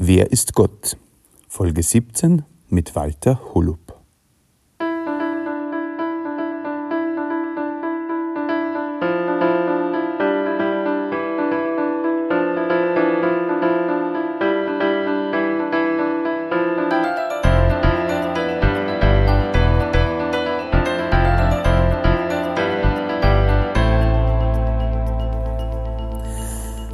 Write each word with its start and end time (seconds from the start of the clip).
Wer 0.00 0.30
ist 0.30 0.54
Gott? 0.54 0.96
Folge 1.48 1.82
17 1.82 2.44
mit 2.68 2.94
Walter 2.94 3.40
Holub. 3.52 3.98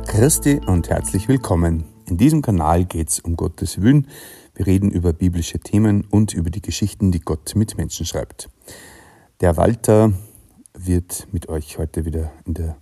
Christi 0.06 0.58
und 0.64 0.88
herzlich 0.88 1.28
willkommen. 1.28 1.84
In 2.14 2.18
diesem 2.18 2.42
Kanal 2.42 2.84
geht 2.84 3.08
es 3.08 3.18
um 3.18 3.34
Gottes 3.34 3.82
Willen. 3.82 4.06
Wir 4.54 4.68
reden 4.68 4.92
über 4.92 5.12
biblische 5.12 5.58
Themen 5.58 6.04
und 6.04 6.32
über 6.32 6.48
die 6.48 6.62
Geschichten, 6.62 7.10
die 7.10 7.18
Gott 7.18 7.56
mit 7.56 7.76
Menschen 7.76 8.06
schreibt. 8.06 8.48
Der 9.40 9.56
Walter 9.56 10.12
wird 10.78 11.26
mit 11.32 11.48
euch 11.48 11.76
heute 11.76 12.04
wieder 12.04 12.30
in 12.46 12.54
der 12.54 12.76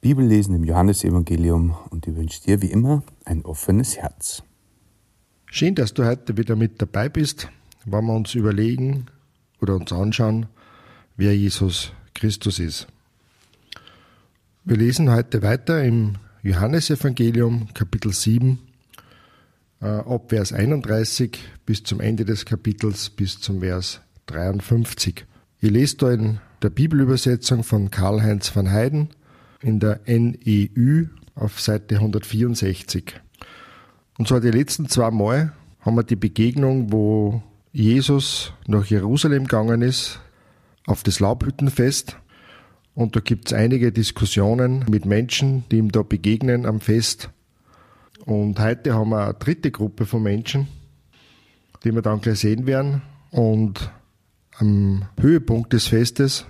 Bibel 0.00 0.24
lesen, 0.24 0.54
im 0.54 0.62
Johannesevangelium 0.62 1.74
und 1.90 2.06
ich 2.06 2.14
wünsche 2.14 2.40
dir 2.40 2.62
wie 2.62 2.70
immer 2.70 3.02
ein 3.24 3.44
offenes 3.44 3.96
Herz. 3.96 4.44
Schön, 5.46 5.74
dass 5.74 5.92
du 5.92 6.04
heute 6.04 6.36
wieder 6.36 6.54
mit 6.54 6.80
dabei 6.80 7.08
bist, 7.08 7.48
wenn 7.84 8.06
wir 8.06 8.14
uns 8.14 8.32
überlegen 8.36 9.06
oder 9.60 9.74
uns 9.74 9.90
anschauen, 9.90 10.46
wer 11.16 11.36
Jesus 11.36 11.90
Christus 12.14 12.60
ist. 12.60 12.86
Wir 14.62 14.76
lesen 14.76 15.10
heute 15.10 15.42
weiter 15.42 15.82
im 15.82 16.14
Johannesevangelium 16.44 17.72
Kapitel 17.72 18.12
7 18.12 18.58
äh, 19.80 19.86
ab 19.86 20.30
Vers 20.30 20.52
31 20.52 21.38
bis 21.64 21.84
zum 21.84 22.00
Ende 22.00 22.24
des 22.24 22.44
Kapitels 22.44 23.10
bis 23.10 23.40
zum 23.40 23.60
Vers 23.60 24.00
53. 24.26 25.24
Ihr 25.60 25.70
lest 25.70 26.02
da 26.02 26.10
in 26.10 26.40
der 26.60 26.70
Bibelübersetzung 26.70 27.62
von 27.62 27.92
Karl-Heinz 27.92 28.56
van 28.56 28.72
Heiden 28.72 29.10
in 29.60 29.78
der 29.78 30.00
NEU 30.06 31.04
auf 31.36 31.60
Seite 31.60 31.94
164. 31.94 33.20
Und 34.18 34.26
zwar 34.26 34.40
die 34.40 34.50
letzten 34.50 34.88
zwei 34.88 35.12
Mal 35.12 35.52
haben 35.80 35.94
wir 35.94 36.02
die 36.02 36.16
Begegnung, 36.16 36.90
wo 36.90 37.40
Jesus 37.72 38.52
nach 38.66 38.86
Jerusalem 38.86 39.44
gegangen 39.44 39.80
ist, 39.80 40.18
auf 40.86 41.04
das 41.04 41.20
Laubhüttenfest 41.20 42.16
und 42.94 43.16
da 43.16 43.20
gibt 43.20 43.46
es 43.46 43.52
einige 43.52 43.90
Diskussionen 43.90 44.84
mit 44.88 45.06
Menschen, 45.06 45.64
die 45.70 45.78
ihm 45.78 45.90
da 45.90 46.02
begegnen 46.02 46.66
am 46.66 46.80
Fest. 46.80 47.30
Und 48.24 48.60
heute 48.60 48.94
haben 48.94 49.10
wir 49.10 49.24
eine 49.24 49.34
dritte 49.34 49.70
Gruppe 49.70 50.04
von 50.04 50.22
Menschen, 50.22 50.68
die 51.84 51.92
wir 51.92 52.02
dann 52.02 52.20
gleich 52.20 52.40
sehen 52.40 52.66
werden. 52.66 53.02
Und 53.30 53.90
am 54.58 55.06
Höhepunkt 55.18 55.72
des 55.72 55.86
Festes 55.86 56.44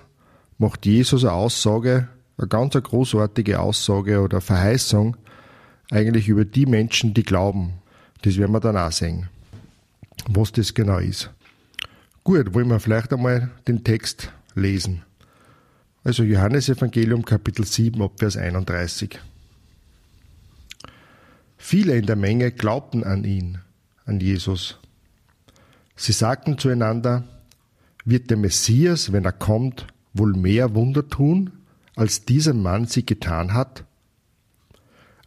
macht 0.57 0.85
Jesus 0.85 1.23
eine 1.23 1.33
Aussage, 1.33 2.09
eine 2.37 2.47
ganz 2.47 2.73
großartige 2.73 3.59
Aussage 3.59 4.21
oder 4.21 4.41
Verheißung, 4.41 5.15
eigentlich 5.91 6.27
über 6.27 6.45
die 6.45 6.65
Menschen, 6.65 7.13
die 7.13 7.23
glauben. 7.23 7.73
Das 8.21 8.37
werden 8.37 8.51
wir 8.51 8.59
dann 8.59 8.77
auch 8.77 8.91
sehen, 8.91 9.29
was 10.27 10.51
das 10.51 10.73
genau 10.73 10.97
ist. 10.97 11.31
Gut, 12.23 12.53
wollen 12.53 12.67
wir 12.67 12.79
vielleicht 12.79 13.13
einmal 13.13 13.51
den 13.67 13.83
Text 13.83 14.31
lesen. 14.55 15.03
Also 16.05 16.23
Johannes 16.23 16.67
Evangelium 16.67 17.23
Kapitel 17.23 17.65
7 17.65 18.01
ab 18.01 18.19
Vers 18.19 18.35
31. 18.35 19.21
Viele 21.55 21.95
in 21.95 22.05
der 22.05 22.17
Menge 22.17 22.51
glaubten 22.51 23.05
an 23.05 23.23
ihn, 23.23 23.59
an 24.03 24.19
Jesus. 24.19 24.79
Sie 25.95 26.11
sagten 26.11 26.57
zueinander, 26.57 27.23
wird 28.03 28.29
der 28.29 28.35
Messias, 28.35 29.13
wenn 29.13 29.23
er 29.23 29.31
kommt, 29.31 29.87
wohl 30.13 30.33
mehr 30.33 30.75
Wunder 30.75 31.07
tun, 31.07 31.51
als 31.95 32.25
dieser 32.25 32.53
Mann 32.53 32.85
sie 32.85 33.05
getan 33.05 33.53
hat? 33.53 33.85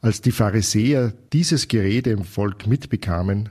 Als 0.03 0.21
die 0.21 0.33
Pharisäer 0.33 1.15
dieses 1.33 1.69
Gerede 1.69 2.11
im 2.11 2.25
Volk 2.25 2.67
mitbekamen, 2.67 3.49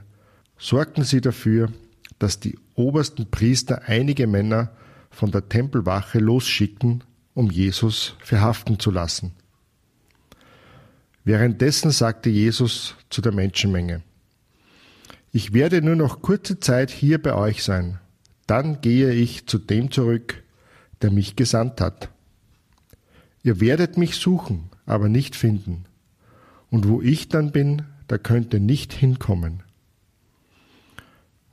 sorgten 0.58 1.02
sie 1.02 1.20
dafür, 1.20 1.72
dass 2.20 2.38
die 2.38 2.56
obersten 2.76 3.28
Priester 3.32 3.82
einige 3.86 4.28
Männer 4.28 4.70
von 5.10 5.32
der 5.32 5.48
Tempelwache 5.48 6.20
losschickten 6.20 7.02
um 7.36 7.50
Jesus 7.50 8.16
verhaften 8.20 8.80
zu 8.80 8.90
lassen. 8.90 9.32
Währenddessen 11.22 11.90
sagte 11.90 12.30
Jesus 12.30 12.96
zu 13.10 13.20
der 13.20 13.32
Menschenmenge, 13.32 14.02
ich 15.32 15.52
werde 15.52 15.82
nur 15.82 15.96
noch 15.96 16.22
kurze 16.22 16.60
Zeit 16.60 16.90
hier 16.90 17.20
bei 17.20 17.34
euch 17.34 17.62
sein, 17.62 17.98
dann 18.46 18.80
gehe 18.80 19.12
ich 19.12 19.46
zu 19.46 19.58
dem 19.58 19.90
zurück, 19.90 20.42
der 21.02 21.10
mich 21.10 21.36
gesandt 21.36 21.82
hat. 21.82 22.08
Ihr 23.42 23.60
werdet 23.60 23.98
mich 23.98 24.16
suchen, 24.16 24.70
aber 24.86 25.10
nicht 25.10 25.36
finden, 25.36 25.84
und 26.70 26.88
wo 26.88 27.02
ich 27.02 27.28
dann 27.28 27.52
bin, 27.52 27.82
da 28.08 28.16
könnt 28.16 28.54
ihr 28.54 28.60
nicht 28.60 28.94
hinkommen. 28.94 29.62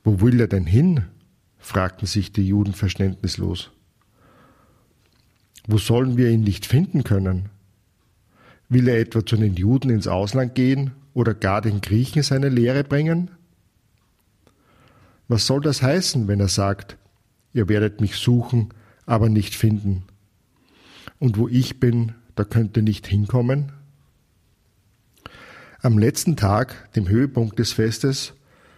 Wo 0.02 0.22
will 0.22 0.40
er 0.40 0.48
denn 0.48 0.66
hin? 0.66 1.04
fragten 1.58 2.06
sich 2.06 2.32
die 2.32 2.46
Juden 2.46 2.72
verständnislos. 2.72 3.73
Wo 5.66 5.78
sollen 5.78 6.16
wir 6.16 6.30
ihn 6.30 6.42
nicht 6.42 6.66
finden 6.66 7.04
können? 7.04 7.48
Will 8.68 8.88
er 8.88 9.00
etwa 9.00 9.24
zu 9.24 9.36
den 9.36 9.54
Juden 9.54 9.90
ins 9.90 10.06
Ausland 10.06 10.54
gehen 10.54 10.92
oder 11.14 11.34
gar 11.34 11.60
den 11.60 11.80
Griechen 11.80 12.22
seine 12.22 12.48
Lehre 12.48 12.84
bringen? 12.84 13.30
Was 15.28 15.46
soll 15.46 15.60
das 15.60 15.82
heißen, 15.82 16.28
wenn 16.28 16.40
er 16.40 16.48
sagt, 16.48 16.98
ihr 17.52 17.68
werdet 17.68 18.00
mich 18.00 18.16
suchen, 18.16 18.70
aber 19.06 19.28
nicht 19.28 19.54
finden? 19.54 20.04
Und 21.18 21.38
wo 21.38 21.48
ich 21.48 21.80
bin, 21.80 22.12
da 22.34 22.44
könnt 22.44 22.76
ihr 22.76 22.82
nicht 22.82 23.06
hinkommen? 23.06 23.72
Am 25.80 25.98
letzten 25.98 26.36
Tag, 26.36 26.92
dem 26.94 27.08
Höhepunkt 27.08 27.58
des 27.58 27.72
Festes, 27.72 28.34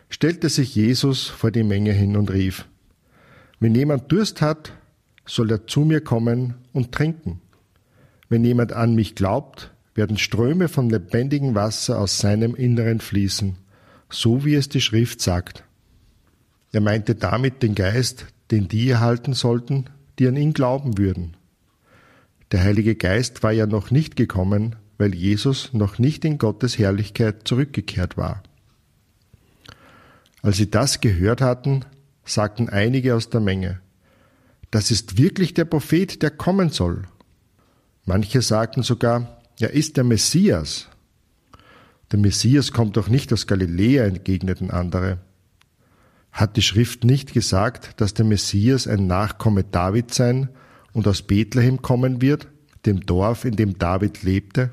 stellte 0.09 0.49
sich 0.49 0.75
Jesus 0.75 1.27
vor 1.27 1.51
die 1.51 1.65
Menge 1.65 1.93
hin 1.93 2.17
und 2.17 2.33
rief, 2.33 2.67
wenn 3.59 3.75
jemand 3.75 4.13
Durst 4.13 4.41
hat, 4.41 4.73
soll 5.27 5.51
er 5.51 5.67
zu 5.67 5.81
mir 5.81 6.01
kommen 6.01 6.55
und 6.73 6.93
trinken. 6.93 7.41
Wenn 8.29 8.45
jemand 8.45 8.73
an 8.73 8.95
mich 8.95 9.15
glaubt, 9.15 9.73
werden 9.95 10.19
Ströme 10.19 10.69
von 10.69 10.91
lebendigem 10.91 11.55
Wasser 11.55 12.01
aus 12.01 12.19
seinem 12.19 12.55
Inneren 12.55 13.01
fließen, 13.01 13.57
so 14.11 14.45
wie 14.45 14.55
es 14.55 14.69
die 14.69 14.81
Schrift 14.81 15.21
sagt. 15.21 15.65
Er 16.73 16.81
meinte 16.81 17.15
damit 17.15 17.63
den 17.63 17.75
Geist, 17.75 18.27
den 18.51 18.69
die 18.69 18.89
erhalten 18.91 19.33
sollten, 19.33 19.87
die 20.19 20.29
an 20.29 20.37
ihn 20.37 20.53
glauben 20.53 20.99
würden. 20.99 21.37
Der 22.53 22.63
Heilige 22.63 22.95
Geist 22.95 23.43
war 23.43 23.53
ja 23.53 23.67
noch 23.67 23.91
nicht 23.91 24.17
gekommen, 24.17 24.77
weil 24.99 25.15
Jesus 25.15 25.73
noch 25.73 25.99
nicht 25.99 26.25
in 26.25 26.39
Gottes 26.39 26.79
Herrlichkeit 26.79 27.47
zurückgekehrt 27.49 28.17
war. 28.17 28.43
Als 30.43 30.59
sie 30.59 30.71
das 30.71 31.01
gehört 31.01 31.41
hatten, 31.41 31.85
sagten 32.25 32.69
einige 32.69 33.15
aus 33.15 33.31
der 33.31 33.41
Menge, 33.41 33.81
das 34.71 34.91
ist 34.91 35.19
wirklich 35.19 35.55
der 35.55 35.65
Prophet, 35.65 36.23
der 36.23 36.31
kommen 36.31 36.71
soll. 36.71 37.05
Manche 38.05 38.43
sagten 38.43 38.83
sogar, 38.83 39.41
er 39.59 39.71
ist 39.71 39.97
der 39.97 40.05
Messias. 40.05 40.89
Der 42.13 42.19
Messias 42.19 42.73
kommt 42.73 42.97
doch 42.97 43.09
nicht 43.09 43.33
aus 43.33 43.47
Galiläa, 43.47 44.05
entgegneten 44.05 44.71
andere. 44.71 45.19
Hat 46.31 46.57
die 46.57 46.63
Schrift 46.63 47.05
nicht 47.05 47.33
gesagt, 47.33 48.01
dass 48.01 48.15
der 48.15 48.25
Messias 48.25 48.87
ein 48.87 49.07
Nachkomme 49.07 49.65
David 49.65 50.13
sein 50.13 50.51
und 50.93 51.09
aus 51.09 51.23
Bethlehem 51.23 51.83
kommen 51.83 52.21
wird, 52.21 52.49
dem 52.85 53.01
Dorf, 53.07 53.45
in 53.45 53.57
dem 53.57 53.79
David 53.79 54.23
lebte? 54.23 54.71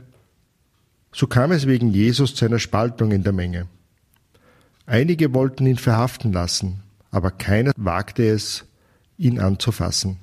So 1.14 1.28
kam 1.28 1.52
es 1.52 1.68
wegen 1.68 1.92
Jesus 1.92 2.36
zu 2.36 2.46
einer 2.46 2.60
Spaltung 2.60 3.12
in 3.12 3.24
der 3.24 3.34
Menge. 3.34 3.68
Einige 4.86 5.34
wollten 5.34 5.66
ihn 5.66 5.78
verhaften 5.78 6.34
lassen, 6.34 6.84
aber 7.12 7.32
keiner 7.32 7.72
wagte 7.78 8.28
es, 8.28 8.66
ihn 9.18 9.40
anzufassen. 9.40 10.20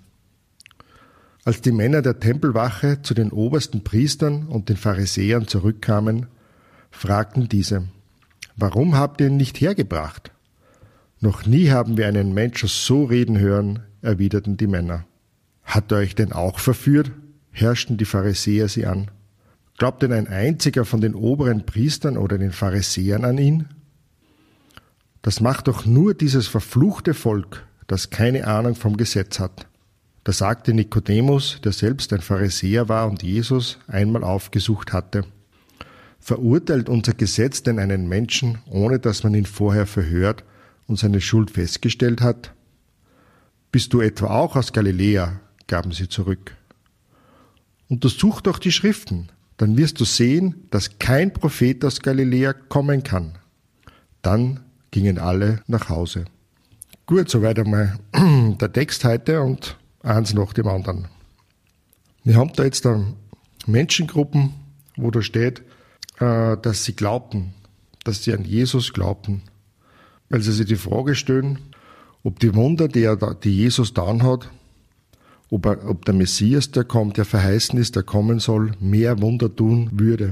Als 1.45 1.61
die 1.63 1.73
Männer 1.73 2.03
der 2.03 2.21
Tempelwache 2.21 3.03
zu 3.03 3.15
den 3.15 3.33
obersten 3.33 3.83
Priestern 3.83 4.47
und 4.47 4.69
den 4.69 4.77
Pharisäern 4.77 5.49
zurückkamen, 5.49 6.27
fragten 6.91 7.49
diese, 7.49 7.89
Warum 8.57 8.95
habt 8.95 9.21
ihr 9.21 9.29
ihn 9.29 9.37
nicht 9.37 9.61
hergebracht? 9.61 10.33
Noch 11.19 11.47
nie 11.47 11.71
haben 11.71 11.97
wir 11.97 12.07
einen 12.09 12.35
Menschen 12.35 12.69
so 12.69 13.05
reden 13.05 13.39
hören, 13.39 13.81
erwiderten 14.03 14.57
die 14.57 14.67
Männer. 14.67 15.07
Hat 15.63 15.93
er 15.93 15.99
euch 15.99 16.15
denn 16.15 16.33
auch 16.33 16.59
verführt? 16.59 17.11
herrschten 17.53 17.97
die 17.97 18.05
Pharisäer 18.05 18.69
sie 18.69 18.87
an. 18.87 19.11
Glaubt 19.77 20.03
denn 20.03 20.13
ein 20.13 20.29
einziger 20.29 20.85
von 20.85 21.01
den 21.01 21.15
oberen 21.15 21.65
Priestern 21.65 22.17
oder 22.17 22.39
den 22.39 22.53
Pharisäern 22.53 23.25
an 23.25 23.39
ihn? 23.39 23.69
Das 25.23 25.41
macht 25.41 25.69
doch 25.69 25.87
nur 25.87 26.15
dieses 26.15 26.49
verfluchte 26.49 27.15
Volk, 27.15 27.67
das 27.91 28.09
keine 28.09 28.47
Ahnung 28.47 28.77
vom 28.77 28.97
Gesetz 28.97 29.41
hat. 29.41 29.67
Da 30.23 30.33
sagte 30.33 30.73
Nikodemus, 30.73 31.59
der 31.65 31.73
selbst 31.73 32.13
ein 32.13 32.21
Pharisäer 32.21 32.89
war 32.89 33.09
und 33.09 33.25
Jesus 33.25 33.79
einmal 33.89 34.23
aufgesucht 34.23 34.93
hatte. 34.93 35.25
Verurteilt 36.21 36.89
unser 36.89 37.15
Gesetz 37.15 37.65
denn 37.65 37.81
einen 37.81 38.09
Menschen, 38.09 38.59
ohne 38.71 39.01
dass 39.01 39.25
man 39.25 39.35
ihn 39.35 39.47
vorher 39.47 39.87
verhört 39.87 40.45
und 40.87 41.01
seine 41.01 41.21
Schuld 41.21 41.51
festgestellt 41.51 42.21
hat? 42.21 42.55
Bist 43.73 43.93
du 43.93 44.01
etwa 44.01 44.29
auch 44.29 44.55
aus 44.55 44.73
Galiläa? 44.73 45.41
gaben 45.67 45.91
sie 45.91 46.09
zurück. 46.09 46.55
Untersuch 47.89 48.41
doch 48.41 48.61
die 48.61 48.71
Schriften, 48.71 49.31
dann 49.57 49.77
wirst 49.77 49.99
du 49.99 50.05
sehen, 50.05 50.55
dass 50.71 51.01
kein 51.01 51.33
Prophet 51.33 51.85
aus 51.85 52.01
Galiläa 52.03 52.53
kommen 52.53 53.03
kann. 53.03 53.39
Dann 54.23 54.61
gingen 54.93 55.19
alle 55.19 55.63
nach 55.67 55.89
Hause. 55.89 56.27
Gut, 57.11 57.29
soweit 57.29 57.59
einmal 57.59 57.99
der 58.61 58.73
Text 58.73 59.05
heute 59.05 59.43
und 59.43 59.77
eins 60.01 60.33
nach 60.33 60.53
dem 60.53 60.69
anderen. 60.69 61.09
Wir 62.23 62.37
haben 62.37 62.53
da 62.55 62.63
jetzt 62.63 62.87
Menschengruppen, 63.67 64.55
wo 64.97 65.11
da 65.11 65.21
steht, 65.21 65.59
äh, 66.21 66.57
dass 66.57 66.85
sie 66.85 66.95
glaubten, 66.95 67.53
dass 68.05 68.23
sie 68.23 68.33
an 68.33 68.45
Jesus 68.45 68.93
glaubten, 68.93 69.43
weil 70.29 70.41
sie 70.41 70.53
sich 70.53 70.67
die 70.67 70.77
Frage 70.77 71.17
stellen, 71.17 71.59
ob 72.23 72.39
die 72.39 72.55
Wunder, 72.55 72.87
die, 72.87 73.03
er, 73.03 73.17
die 73.17 73.57
Jesus 73.57 73.89
getan 73.93 74.23
hat, 74.23 74.49
ob, 75.51 75.67
er, 75.67 75.91
ob 75.91 76.05
der 76.05 76.15
Messias, 76.15 76.71
der 76.71 76.85
kommt, 76.85 77.17
der 77.17 77.25
verheißen 77.25 77.77
ist, 77.77 77.97
der 77.97 78.05
kommen 78.05 78.39
soll, 78.39 78.71
mehr 78.79 79.21
Wunder 79.21 79.53
tun 79.53 79.91
würde 79.95 80.31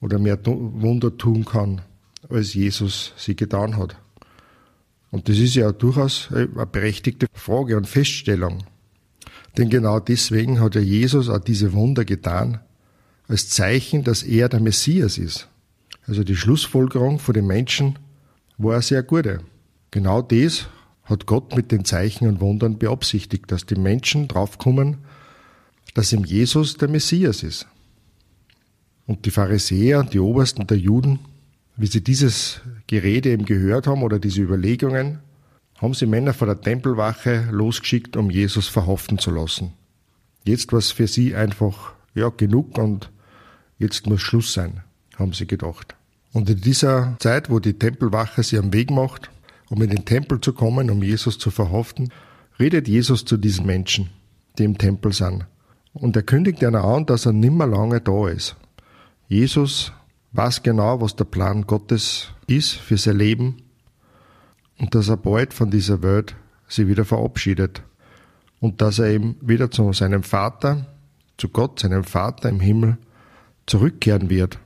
oder 0.00 0.18
mehr 0.18 0.38
Wunder 0.46 1.18
tun 1.18 1.44
kann, 1.44 1.82
als 2.30 2.54
Jesus 2.54 3.12
sie 3.18 3.36
getan 3.36 3.76
hat. 3.76 3.98
Und 5.10 5.28
das 5.28 5.38
ist 5.38 5.54
ja 5.54 5.72
durchaus 5.72 6.28
eine 6.32 6.66
berechtigte 6.66 7.26
Frage 7.32 7.76
und 7.76 7.86
Feststellung. 7.86 8.64
Denn 9.56 9.70
genau 9.70 10.00
deswegen 10.00 10.60
hat 10.60 10.74
ja 10.74 10.80
Jesus 10.80 11.28
auch 11.28 11.38
diese 11.38 11.72
Wunder 11.72 12.04
getan, 12.04 12.60
als 13.26 13.48
Zeichen, 13.48 14.04
dass 14.04 14.22
er 14.22 14.48
der 14.48 14.60
Messias 14.60 15.18
ist. 15.18 15.48
Also 16.06 16.24
die 16.24 16.36
Schlussfolgerung 16.36 17.18
von 17.18 17.34
den 17.34 17.46
Menschen 17.46 17.98
war 18.56 18.74
eine 18.74 18.82
sehr 18.82 19.02
gute. 19.02 19.40
Genau 19.90 20.22
das 20.22 20.68
hat 21.04 21.26
Gott 21.26 21.56
mit 21.56 21.72
den 21.72 21.84
Zeichen 21.84 22.28
und 22.28 22.40
Wundern 22.40 22.78
beabsichtigt, 22.78 23.50
dass 23.50 23.66
die 23.66 23.76
Menschen 23.76 24.28
draufkommen, 24.28 24.98
dass 25.94 26.12
ihm 26.12 26.24
Jesus 26.24 26.76
der 26.76 26.88
Messias 26.88 27.42
ist. 27.42 27.66
Und 29.06 29.24
die 29.24 29.30
Pharisäer 29.30 30.00
und 30.00 30.12
die 30.12 30.20
Obersten 30.20 30.66
der 30.66 30.76
Juden, 30.76 31.18
wie 31.78 31.86
sie 31.86 32.02
dieses 32.02 32.60
Gerede 32.88 33.30
eben 33.30 33.44
gehört 33.44 33.86
haben 33.86 34.02
oder 34.02 34.18
diese 34.18 34.42
Überlegungen, 34.42 35.20
haben 35.78 35.94
sie 35.94 36.06
Männer 36.06 36.34
vor 36.34 36.48
der 36.48 36.60
Tempelwache 36.60 37.48
losgeschickt, 37.52 38.16
um 38.16 38.30
Jesus 38.30 38.66
verhaften 38.66 39.18
zu 39.18 39.30
lassen. 39.30 39.72
Jetzt 40.44 40.72
war 40.72 40.80
es 40.80 40.90
für 40.90 41.06
sie 41.06 41.36
einfach 41.36 41.92
ja 42.14 42.30
genug 42.30 42.76
und 42.78 43.10
jetzt 43.78 44.08
muss 44.08 44.20
Schluss 44.20 44.52
sein, 44.52 44.82
haben 45.16 45.32
sie 45.32 45.46
gedacht. 45.46 45.94
Und 46.32 46.50
in 46.50 46.60
dieser 46.60 47.16
Zeit, 47.20 47.48
wo 47.48 47.60
die 47.60 47.78
Tempelwache 47.78 48.42
sie 48.42 48.58
am 48.58 48.72
Weg 48.72 48.90
macht, 48.90 49.30
um 49.70 49.80
in 49.80 49.90
den 49.90 50.04
Tempel 50.04 50.40
zu 50.40 50.52
kommen, 50.52 50.90
um 50.90 51.02
Jesus 51.02 51.38
zu 51.38 51.50
verhaften, 51.50 52.10
redet 52.58 52.88
Jesus 52.88 53.24
zu 53.24 53.36
diesen 53.36 53.66
Menschen, 53.66 54.10
die 54.58 54.64
im 54.64 54.78
Tempel 54.78 55.12
sind. 55.12 55.46
Und 55.92 56.16
er 56.16 56.22
kündigt 56.22 56.60
ihnen 56.60 56.74
an, 56.74 57.06
dass 57.06 57.24
er 57.24 57.32
nimmer 57.32 57.66
lange 57.66 58.00
da 58.00 58.28
ist. 58.28 58.56
Jesus 59.28 59.92
weiß 60.32 60.62
genau, 60.62 61.00
was 61.00 61.16
der 61.16 61.24
Plan 61.24 61.66
Gottes 61.66 62.28
ist 62.46 62.72
für 62.72 62.96
sein 62.96 63.18
Leben 63.18 63.62
und 64.78 64.94
dass 64.94 65.08
er 65.08 65.16
bald 65.16 65.54
von 65.54 65.70
dieser 65.70 66.02
Welt 66.02 66.36
sie 66.68 66.88
wieder 66.88 67.04
verabschiedet 67.04 67.82
und 68.60 68.80
dass 68.80 68.98
er 68.98 69.06
eben 69.06 69.36
wieder 69.40 69.70
zu 69.70 69.92
seinem 69.92 70.22
Vater, 70.22 70.86
zu 71.36 71.48
Gott, 71.48 71.80
seinem 71.80 72.04
Vater 72.04 72.48
im 72.48 72.60
Himmel, 72.60 72.98
zurückkehren 73.66 74.30
wird. 74.30 74.58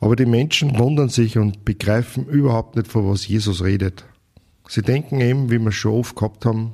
Aber 0.00 0.16
die 0.16 0.26
Menschen 0.26 0.78
wundern 0.78 1.08
sich 1.08 1.38
und 1.38 1.64
begreifen 1.64 2.26
überhaupt 2.26 2.76
nicht, 2.76 2.88
von 2.88 3.08
was 3.08 3.26
Jesus 3.26 3.62
redet. 3.62 4.04
Sie 4.68 4.82
denken 4.82 5.20
eben, 5.20 5.50
wie 5.50 5.58
wir 5.58 5.72
schon 5.72 5.92
oft 5.92 6.16
gehabt 6.16 6.44
haben, 6.44 6.72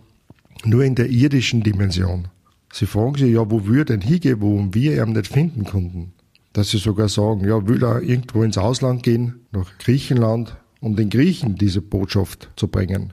nur 0.65 0.85
in 0.85 0.95
der 0.95 1.09
irdischen 1.09 1.63
Dimension. 1.63 2.29
Sie 2.73 2.87
fragen 2.87 3.17
sich, 3.17 3.33
ja, 3.33 3.51
wo 3.51 3.67
wir 3.67 3.85
denn 3.85 4.01
hingehen, 4.01 4.41
wo 4.41 4.67
wir 4.73 5.03
ihn 5.03 5.13
nicht 5.13 5.29
finden 5.29 5.65
konnten. 5.65 6.13
Dass 6.53 6.71
sie 6.71 6.79
sogar 6.79 7.09
sagen, 7.09 7.47
ja, 7.47 7.67
will 7.67 7.83
er 7.85 8.03
irgendwo 8.03 8.43
ins 8.43 8.59
Ausland 8.59 9.03
gehen, 9.03 9.47
nach 9.53 9.79
Griechenland, 9.79 10.57
um 10.81 10.97
den 10.97 11.11
Griechen 11.11 11.57
diese 11.57 11.83
Botschaft 11.83 12.51
zu 12.57 12.69
bringen. 12.69 13.13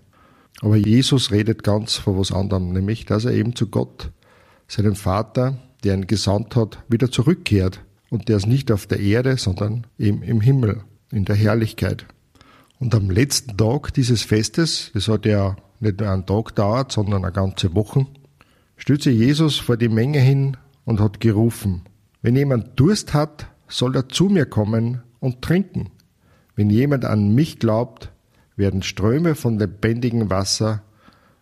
Aber 0.61 0.77
Jesus 0.77 1.31
redet 1.31 1.63
ganz 1.63 1.95
von 1.95 2.17
was 2.17 2.31
anderem, 2.31 2.71
nämlich, 2.71 3.05
dass 3.05 3.25
er 3.25 3.33
eben 3.33 3.55
zu 3.55 3.67
Gott, 3.67 4.11
seinem 4.67 4.95
Vater, 4.95 5.57
der 5.83 5.95
ihn 5.95 6.07
gesandt 6.07 6.55
hat, 6.55 6.83
wieder 6.87 7.11
zurückkehrt 7.11 7.81
und 8.09 8.29
der 8.29 8.37
ist 8.37 8.47
nicht 8.47 8.71
auf 8.71 8.87
der 8.87 8.99
Erde, 8.99 9.37
sondern 9.37 9.85
eben 9.99 10.23
im 10.23 10.41
Himmel, 10.41 10.83
in 11.11 11.25
der 11.25 11.35
Herrlichkeit. 11.35 12.05
Und 12.79 12.95
am 12.95 13.09
letzten 13.09 13.57
Tag 13.57 13.93
dieses 13.93 14.23
Festes, 14.23 14.91
das 14.93 15.07
hat 15.07 15.25
ja 15.25 15.55
nicht 15.79 15.99
nur 15.99 16.09
einen 16.09 16.25
Tag 16.25 16.55
dauert, 16.55 16.91
sondern 16.91 17.23
eine 17.23 17.33
ganze 17.33 17.73
Woche, 17.75 18.07
stütze 18.77 19.11
Jesus 19.11 19.57
vor 19.57 19.77
die 19.77 19.89
Menge 19.89 20.19
hin 20.19 20.57
und 20.83 20.99
hat 20.99 21.19
gerufen, 21.19 21.83
wenn 22.25 22.35
jemand 22.35 22.79
Durst 22.79 23.13
hat, 23.13 23.45
soll 23.67 23.95
er 23.95 24.09
zu 24.09 24.29
mir 24.29 24.47
kommen 24.47 25.03
und 25.19 25.43
trinken. 25.43 25.91
Wenn 26.55 26.71
jemand 26.71 27.05
an 27.05 27.35
mich 27.35 27.59
glaubt, 27.59 28.11
werden 28.55 28.81
Ströme 28.81 29.35
von 29.35 29.59
lebendigem 29.59 30.31
Wasser 30.31 30.81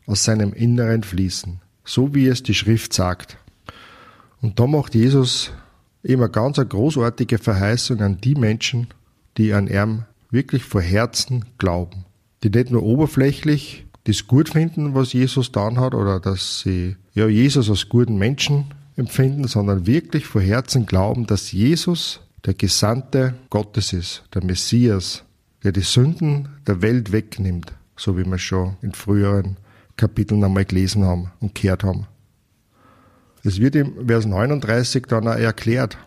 aus 0.08 0.26
seinem 0.26 0.52
Inneren 0.52 1.04
fließen, 1.04 1.62
so 1.86 2.14
wie 2.14 2.28
es 2.28 2.44
die 2.44 2.54
Schrift 2.54 2.92
sagt. 2.92 3.38
Und 4.42 4.60
da 4.60 4.68
macht 4.68 4.94
Jesus 4.94 5.54
immer 6.02 6.28
ganz 6.28 6.60
eine 6.60 6.68
großartige 6.68 7.38
Verheißung 7.38 8.02
an 8.02 8.18
die 8.18 8.36
Menschen, 8.36 8.88
die 9.38 9.54
an 9.54 9.68
ihm 9.68 10.04
wirklich 10.32 10.66
vor 10.66 10.82
Herzen 10.82 11.46
glauben. 11.60 12.04
Die 12.44 12.50
nicht 12.50 12.72
nur 12.72 12.84
oberflächlich 12.84 13.86
das 14.04 14.28
gut 14.28 14.50
finden, 14.50 14.96
was 14.96 15.14
Jesus 15.14 15.46
getan 15.46 15.80
hat, 15.80 15.94
oder 15.94 16.20
dass 16.20 16.60
sie 16.60 16.98
ja 17.14 17.30
Jesus 17.30 17.70
als 17.70 17.88
guten 17.88 18.18
Menschen 18.18 18.66
empfinden, 18.96 19.48
sondern 19.48 19.88
wirklich 19.88 20.26
vor 20.26 20.42
Herzen 20.42 20.86
glauben, 20.86 21.26
dass 21.26 21.52
Jesus 21.52 22.22
der 22.46 22.54
Gesandte 22.54 23.36
Gottes 23.50 23.94
ist, 23.94 24.24
der 24.34 24.44
Messias, 24.44 25.24
der 25.64 25.72
die 25.72 25.82
Sünden 25.82 26.50
der 26.68 26.82
Welt 26.82 27.12
wegnimmt, 27.12 27.74
so 27.96 28.18
wie 28.18 28.26
wir 28.26 28.38
schon 28.38 28.76
in 28.82 28.94
früheren 28.94 29.58
Kapiteln 29.96 30.44
einmal 30.44 30.66
gelesen 30.66 31.06
haben 31.06 31.32
und 31.40 31.56
gehört 31.56 31.84
haben. 31.84 32.08
Es 33.44 33.60
wird 33.60 33.76
im 33.76 34.08
Vers 34.08 34.26
39 34.26 35.06
dann 35.08 35.28
auch 35.28 35.36
erklärt, 35.36 35.98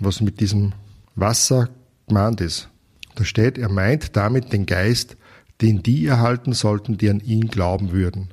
was 0.00 0.20
mit 0.20 0.40
diesem 0.40 0.72
Wasser 1.14 1.68
gemeint 2.08 2.40
ist. 2.40 2.68
Da 3.14 3.24
steht, 3.24 3.58
er 3.58 3.68
meint 3.68 4.16
damit 4.16 4.52
den 4.52 4.66
Geist, 4.66 5.16
den 5.60 5.82
die 5.82 6.06
erhalten 6.06 6.52
sollten, 6.52 6.98
die 6.98 7.10
an 7.10 7.20
ihn 7.20 7.48
glauben 7.48 7.92
würden. 7.92 8.28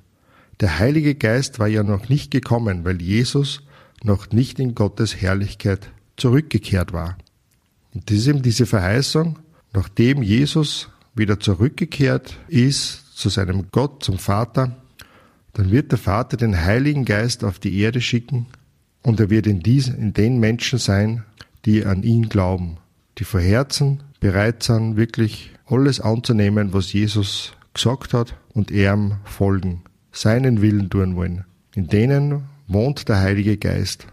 Der 0.59 0.79
Heilige 0.79 1.15
Geist 1.15 1.59
war 1.59 1.67
ja 1.67 1.83
noch 1.83 2.09
nicht 2.09 2.31
gekommen, 2.31 2.85
weil 2.85 3.01
Jesus 3.01 3.61
noch 4.03 4.31
nicht 4.31 4.59
in 4.59 4.75
Gottes 4.75 5.21
Herrlichkeit 5.21 5.91
zurückgekehrt 6.17 6.93
war. 6.93 7.17
Und 7.93 8.09
das 8.09 8.17
ist 8.17 8.27
eben 8.27 8.41
diese 8.41 8.65
Verheißung, 8.65 9.39
nachdem 9.73 10.21
Jesus 10.21 10.89
wieder 11.15 11.39
zurückgekehrt 11.39 12.37
ist 12.47 13.17
zu 13.17 13.29
seinem 13.29 13.67
Gott, 13.71 14.03
zum 14.03 14.17
Vater, 14.17 14.75
dann 15.53 15.71
wird 15.71 15.91
der 15.91 15.99
Vater 15.99 16.37
den 16.37 16.63
Heiligen 16.63 17.05
Geist 17.05 17.43
auf 17.43 17.59
die 17.59 17.79
Erde 17.79 18.01
schicken 18.01 18.45
und 19.03 19.19
er 19.19 19.29
wird 19.29 19.47
in, 19.47 19.61
diesen, 19.61 19.97
in 19.97 20.13
den 20.13 20.39
Menschen 20.39 20.79
sein, 20.79 21.25
die 21.65 21.85
an 21.85 22.03
ihn 22.03 22.29
glauben, 22.29 22.77
die 23.17 23.23
vor 23.23 23.41
Herzen 23.41 24.01
bereit 24.19 24.63
sind, 24.63 24.95
wirklich 24.95 25.51
alles 25.65 25.99
anzunehmen, 25.99 26.73
was 26.73 26.93
Jesus 26.93 27.53
gesagt 27.73 28.13
hat 28.13 28.35
und 28.53 28.71
ihm 28.71 29.17
folgen, 29.23 29.83
seinen 30.11 30.61
Willen 30.61 30.89
tun 30.89 31.15
wollen. 31.15 31.45
In 31.75 31.87
denen 31.87 32.43
wohnt 32.69 33.09
der 33.09 33.19
Heilige 33.19 33.57
Geist. 33.57 34.07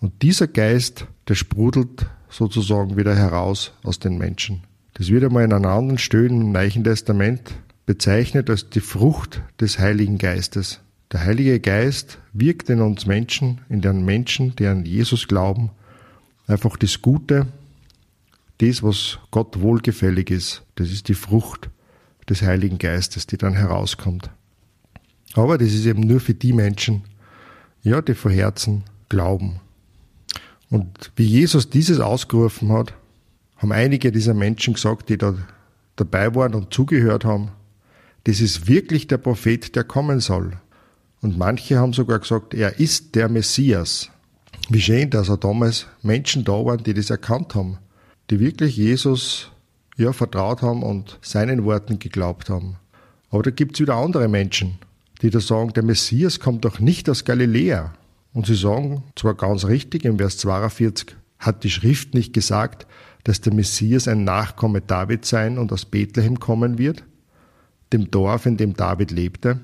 Und 0.00 0.20
dieser 0.22 0.48
Geist, 0.48 1.06
der 1.28 1.36
sprudelt 1.36 2.06
sozusagen 2.28 2.96
wieder 2.96 3.14
heraus 3.14 3.72
aus 3.84 4.00
den 4.00 4.18
Menschen. 4.18 4.64
Das 4.94 5.08
wird 5.08 5.24
einmal 5.24 5.44
in 5.44 5.52
einer 5.52 5.70
anderen 5.70 5.98
Stelle 5.98 6.26
im 6.26 6.52
Neuen 6.52 6.84
Testament 6.84 7.54
bezeichnet 7.86 8.50
als 8.50 8.68
die 8.68 8.80
Frucht 8.80 9.42
des 9.60 9.78
Heiligen 9.78 10.18
Geistes. 10.18 10.80
Der 11.12 11.24
Heilige 11.24 11.60
Geist 11.60 12.18
wirkt 12.32 12.68
in 12.68 12.80
uns 12.80 13.06
Menschen, 13.06 13.60
in 13.68 13.80
den 13.80 14.04
Menschen, 14.04 14.56
die 14.56 14.66
an 14.66 14.84
Jesus 14.84 15.28
glauben, 15.28 15.70
einfach 16.48 16.76
das 16.76 17.00
Gute, 17.00 17.46
das, 18.58 18.82
was 18.82 19.18
Gott 19.30 19.60
wohlgefällig 19.60 20.30
ist. 20.30 20.62
Das 20.74 20.90
ist 20.90 21.08
die 21.08 21.14
Frucht 21.14 21.70
des 22.28 22.42
Heiligen 22.42 22.78
Geistes, 22.78 23.26
die 23.26 23.36
dann 23.36 23.54
herauskommt. 23.54 24.30
Aber 25.34 25.58
das 25.58 25.72
ist 25.72 25.86
eben 25.86 26.00
nur 26.00 26.20
für 26.20 26.34
die 26.34 26.52
Menschen, 26.52 27.02
ja, 27.84 28.02
die 28.02 28.14
vor 28.14 28.32
Herzen 28.32 28.82
glauben. 29.08 29.60
Und 30.70 31.12
wie 31.14 31.24
Jesus 31.24 31.70
dieses 31.70 32.00
ausgerufen 32.00 32.72
hat, 32.72 32.94
haben 33.58 33.70
einige 33.70 34.10
dieser 34.10 34.34
Menschen 34.34 34.74
gesagt, 34.74 35.08
die 35.08 35.18
da 35.18 35.36
dabei 35.94 36.34
waren 36.34 36.54
und 36.54 36.74
zugehört 36.74 37.24
haben, 37.24 37.52
das 38.24 38.40
ist 38.40 38.66
wirklich 38.66 39.06
der 39.06 39.18
Prophet, 39.18 39.76
der 39.76 39.84
kommen 39.84 40.18
soll. 40.18 40.54
Und 41.20 41.38
manche 41.38 41.78
haben 41.78 41.92
sogar 41.92 42.18
gesagt, 42.18 42.54
er 42.54 42.80
ist 42.80 43.14
der 43.14 43.28
Messias. 43.28 44.10
Wie 44.68 44.80
schön, 44.80 45.10
dass 45.10 45.28
er 45.28 45.36
damals 45.36 45.86
Menschen 46.02 46.44
da 46.44 46.52
waren, 46.52 46.82
die 46.82 46.94
das 46.94 47.10
erkannt 47.10 47.54
haben. 47.54 47.78
die 48.30 48.40
wirklich 48.40 48.78
Jesus 48.78 49.50
ja, 49.98 50.14
vertraut 50.14 50.62
haben 50.62 50.82
und 50.82 51.18
seinen 51.20 51.64
Worten 51.64 51.98
geglaubt 51.98 52.48
haben. 52.48 52.76
Aber 53.30 53.42
da 53.42 53.50
gibt 53.50 53.74
es 53.74 53.80
wieder 53.80 53.96
andere 53.96 54.28
Menschen, 54.28 54.78
die 55.24 55.30
da 55.30 55.40
sagen, 55.40 55.72
der 55.72 55.82
Messias 55.82 56.38
kommt 56.38 56.66
doch 56.66 56.80
nicht 56.80 57.08
aus 57.08 57.24
Galiläa. 57.24 57.94
Und 58.34 58.44
sie 58.44 58.54
sagen 58.54 59.04
zwar 59.16 59.32
ganz 59.32 59.64
richtig, 59.64 60.04
im 60.04 60.18
Vers 60.18 60.36
42 60.36 61.16
hat 61.38 61.64
die 61.64 61.70
Schrift 61.70 62.12
nicht 62.12 62.34
gesagt, 62.34 62.86
dass 63.24 63.40
der 63.40 63.54
Messias 63.54 64.06
ein 64.06 64.24
Nachkomme 64.24 64.82
David 64.82 65.24
sein 65.24 65.56
und 65.56 65.72
aus 65.72 65.86
Bethlehem 65.86 66.38
kommen 66.40 66.76
wird, 66.76 67.04
dem 67.94 68.10
Dorf, 68.10 68.44
in 68.44 68.58
dem 68.58 68.74
David 68.74 69.12
lebte. 69.12 69.60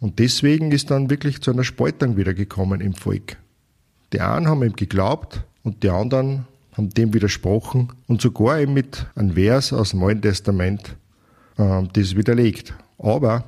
Und 0.00 0.18
deswegen 0.18 0.72
ist 0.72 0.90
dann 0.90 1.08
wirklich 1.08 1.40
zu 1.40 1.52
einer 1.52 1.62
Spaltung 1.62 2.16
wieder 2.16 2.34
gekommen 2.34 2.80
im 2.80 2.94
Volk. 2.94 3.36
Die 4.12 4.20
einen 4.20 4.48
haben 4.48 4.64
ihm 4.64 4.74
geglaubt 4.74 5.44
und 5.62 5.84
die 5.84 5.90
anderen 5.90 6.46
haben 6.72 6.90
dem 6.90 7.14
widersprochen 7.14 7.92
und 8.08 8.20
sogar 8.20 8.58
eben 8.58 8.74
mit 8.74 9.06
einem 9.14 9.34
Vers 9.34 9.72
aus 9.72 9.90
dem 9.90 10.00
Neuen 10.00 10.20
Testament 10.20 10.96
äh, 11.58 11.82
das 11.92 12.16
widerlegt. 12.16 12.74
Aber, 12.98 13.44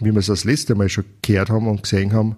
wie 0.00 0.12
wir 0.12 0.18
es 0.18 0.26
das 0.26 0.44
letzte 0.44 0.74
Mal 0.74 0.88
schon 0.88 1.04
gehört 1.22 1.50
haben 1.50 1.68
und 1.68 1.82
gesehen 1.82 2.12
haben, 2.12 2.36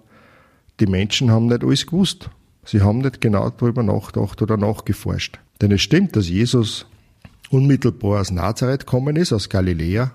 die 0.79 0.87
Menschen 0.87 1.31
haben 1.31 1.47
nicht 1.47 1.63
alles 1.63 1.85
gewusst. 1.85 2.29
Sie 2.65 2.81
haben 2.81 2.99
nicht 2.99 3.21
genau 3.21 3.49
darüber 3.49 3.81
nachgedacht 3.81 4.41
oder 4.41 4.57
nachgeforscht. 4.57 5.39
Denn 5.61 5.71
es 5.71 5.81
stimmt, 5.81 6.15
dass 6.15 6.29
Jesus 6.29 6.85
unmittelbar 7.49 8.21
aus 8.21 8.31
Nazareth 8.31 8.81
gekommen 8.81 9.15
ist, 9.15 9.33
aus 9.33 9.49
Galiläa. 9.49 10.11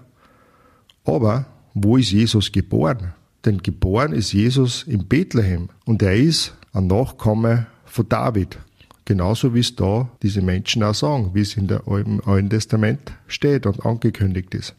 Aber 1.05 1.47
wo 1.75 1.97
ist 1.97 2.13
Jesus 2.13 2.53
geboren? 2.53 3.15
Denn 3.45 3.63
geboren 3.63 4.13
ist 4.13 4.33
Jesus 4.33 4.85
in 4.85 5.07
Bethlehem 5.07 5.69
und 5.85 6.03
er 6.03 6.15
ist 6.15 6.55
ein 6.73 6.87
Nachkomme 6.87 7.67
von 7.87 8.09
David. 8.09 8.59
Genauso 9.05 9.53
wie 9.55 9.61
es 9.61 9.75
da 9.75 10.09
diese 10.23 10.43
Menschen 10.43 10.83
auch 10.85 10.95
sagen, 10.95 11.31
wie 11.35 11.41
es 11.41 11.57
in 11.57 11.67
der 11.67 11.89
Alten, 11.89 12.51
Testament 12.51 13.13
steht 13.27 13.67
und 13.67 13.85
angekündigt 13.85 14.55
ist. 14.55 14.77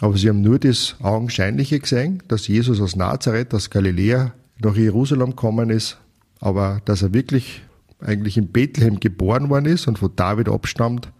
Aber 0.00 0.16
sie 0.16 0.28
haben 0.28 0.40
nur 0.40 0.58
das 0.58 0.96
Augenscheinliche 1.00 1.78
gesehen, 1.78 2.22
dass 2.28 2.48
Jesus 2.48 2.80
aus 2.80 2.96
Nazareth, 2.96 3.54
aus 3.54 3.70
Galiläa 3.70 4.32
nach 4.58 4.76
Jerusalem 4.76 5.30
gekommen 5.30 5.70
ist, 5.70 5.98
aber 6.40 6.80
dass 6.84 7.02
er 7.02 7.14
wirklich 7.14 7.62
eigentlich 8.00 8.36
in 8.36 8.48
Bethlehem 8.48 9.00
geboren 9.00 9.48
worden 9.50 9.66
ist 9.66 9.86
und 9.86 9.98
von 9.98 10.14
David 10.14 10.48
abstammt, 10.48 11.10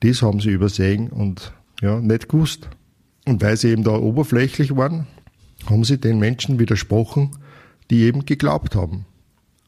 das 0.00 0.22
haben 0.22 0.40
sie 0.40 0.50
übersehen 0.50 1.08
und 1.08 1.52
ja, 1.80 2.00
nicht 2.00 2.28
gewusst. 2.28 2.68
Und 3.26 3.42
weil 3.42 3.56
sie 3.56 3.68
eben 3.68 3.84
da 3.84 3.92
oberflächlich 3.92 4.76
waren, 4.76 5.06
haben 5.66 5.84
sie 5.84 5.98
den 5.98 6.18
Menschen 6.18 6.58
widersprochen, 6.58 7.30
die 7.90 8.02
eben 8.02 8.24
geglaubt 8.24 8.74
haben. 8.74 9.06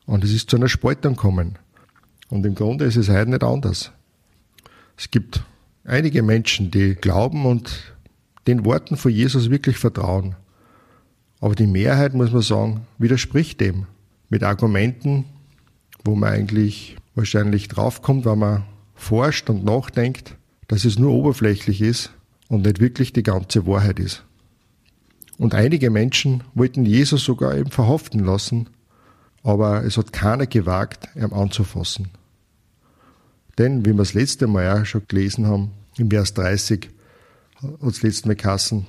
Und 0.07 0.25
es 0.25 0.33
ist 0.33 0.51
zu 0.51 0.57
einer 0.57 0.69
Spaltung 0.69 1.15
gekommen. 1.15 1.59
Und 2.29 2.45
im 2.47 2.55
Grunde 2.55 2.87
ist 2.87 2.97
es 2.97 3.09
heute 3.09 3.31
nicht 3.31 3.45
anders. 3.45 3.93
Es 4.97 5.11
gibt 5.11 5.43
einige 5.85 6.23
Menschen, 6.23 6.71
die 6.71 6.95
glauben 6.95 7.45
und 7.47 7.92
den 8.47 8.65
Worten 8.65 8.97
von 8.97 9.11
Jesus 9.11 9.51
wirklich 9.51 9.77
vertrauen. 9.77 10.35
Aber 11.41 11.55
die 11.55 11.67
Mehrheit, 11.67 12.15
muss 12.15 12.33
man 12.33 12.43
sagen, 12.43 12.87
widerspricht 12.99 13.61
dem. 13.61 13.87
Mit 14.29 14.43
Argumenten, 14.43 15.25
wo 16.05 16.15
man 16.15 16.33
eigentlich 16.33 16.97
wahrscheinlich 17.15 17.69
draufkommt, 17.69 18.25
wenn 18.25 18.39
man 18.39 18.65
forscht 18.95 19.51
und 19.51 19.65
nachdenkt, 19.65 20.37
dass 20.69 20.85
es 20.85 20.99
nur 20.99 21.13
oberflächlich 21.13 21.83
ist 21.83 22.13
und 22.49 22.65
nicht 22.65 22.81
wirklich 22.81 23.13
die 23.13 23.23
ganze 23.23 23.67
Wahrheit 23.67 23.99
ist. 23.99 24.25
Und 25.39 25.55
einige 25.55 25.91
Menschen 25.91 26.45
wollten 26.55 26.87
Jesus 26.87 27.25
sogar 27.25 27.57
eben 27.57 27.71
verhaften 27.71 28.21
lassen, 28.21 28.69
aber 29.43 29.85
es 29.85 29.97
hat 29.97 30.13
keiner 30.13 30.47
gewagt, 30.47 31.09
ihn 31.17 31.33
anzufassen. 31.33 32.09
Denn, 33.59 33.85
wie 33.85 33.91
wir 33.91 33.97
das 33.97 34.15
letzte 34.15 34.47
Mal 34.47 34.81
auch 34.81 34.87
schon 34.87 35.03
gelesen 35.09 35.47
haben, 35.47 35.73
im 35.99 36.11
Vers 36.11 36.35
30, 36.35 36.91
hat 37.63 37.83
das 37.83 38.03
letzte 38.03 38.29
Mal 38.29 38.37
Kassen, 38.37 38.87